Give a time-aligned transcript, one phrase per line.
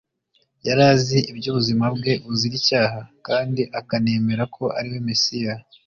[0.67, 5.53] Yari azi iby'ubuzima bwe buzira icyaha, kandi akanemera ko ariwe Mesiya;